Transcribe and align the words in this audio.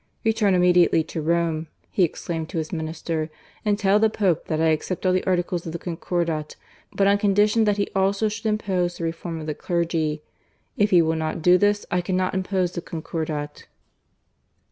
"Return 0.25 0.55
immediately 0.55 1.03
to 1.03 1.21
Rome,'* 1.21 1.67
he 1.91 2.03
ex 2.03 2.25
claimed 2.25 2.49
to 2.49 2.57
his 2.57 2.71
Minister," 2.73 3.29
and 3.63 3.77
tell 3.77 3.99
the 3.99 4.09
Pope 4.09 4.45
that 4.47 4.59
I 4.59 4.69
accept 4.69 5.05
all 5.05 5.13
the 5.13 5.23
articles 5.25 5.67
of 5.67 5.73
the 5.73 5.77
Concordat, 5.77 6.55
but 6.91 7.05
on 7.05 7.19
condition 7.19 7.65
that 7.65 7.77
he 7.77 7.87
also 7.95 8.27
should 8.27 8.47
impose 8.47 8.97
the 8.97 9.03
reform 9.03 9.39
of 9.39 9.45
the 9.45 9.53
clergy. 9.53 10.23
If 10.75 10.89
he 10.89 11.03
will 11.03 11.15
not 11.15 11.43
do 11.43 11.55
this 11.59 11.85
I 11.91 12.01
cannot 12.01 12.33
impose 12.33 12.71
the 12.71 12.81
Concordat." 12.81 13.67